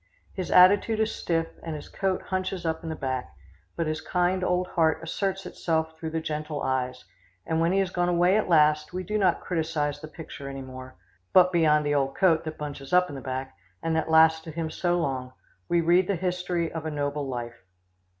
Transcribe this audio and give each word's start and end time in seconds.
His 0.33 0.49
attitude 0.49 0.99
is 0.99 1.13
stiff 1.13 1.45
and 1.61 1.75
his 1.75 1.87
coat 1.87 2.23
hunches 2.23 2.65
up 2.65 2.81
in 2.81 2.89
the 2.89 2.95
back, 2.95 3.35
but 3.75 3.85
his 3.85 4.01
kind 4.01 4.43
old 4.43 4.65
heart 4.69 4.99
asserts 5.03 5.45
itself 5.45 5.95
through 5.95 6.09
the 6.09 6.19
gentle 6.19 6.63
eyes, 6.63 7.05
and 7.45 7.61
when 7.61 7.71
he 7.71 7.77
has 7.77 7.91
gone 7.91 8.09
away 8.09 8.35
at 8.35 8.49
last 8.49 8.93
we 8.93 9.03
do 9.03 9.19
not 9.19 9.41
criticise 9.41 10.01
the 10.01 10.07
picture 10.07 10.49
any 10.49 10.63
more, 10.63 10.95
but 11.33 11.51
beyond 11.51 11.85
the 11.85 11.93
old 11.93 12.15
coat 12.17 12.43
that 12.45 12.57
hunches 12.59 12.93
up 12.93 13.09
in 13.09 13.15
the 13.15 13.21
back, 13.21 13.55
and 13.83 13.95
that 13.95 14.09
lasted 14.09 14.55
him 14.55 14.71
so 14.71 14.97
long, 14.99 15.33
we 15.69 15.81
read 15.81 16.07
the 16.07 16.15
history 16.15 16.71
of 16.73 16.83
a 16.83 16.89
noble 16.89 17.27
life. 17.27 17.63